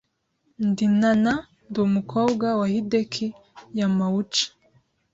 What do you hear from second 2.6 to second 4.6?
Hideki Yamauchi.